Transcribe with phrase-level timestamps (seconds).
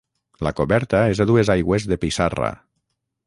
[0.45, 2.53] La coberta és a dues aigües de pissarra.